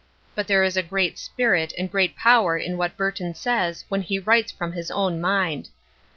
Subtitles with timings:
[0.33, 4.51] But there is great spirit and great power in what Burton says when he writes
[4.51, 5.69] from his own mind.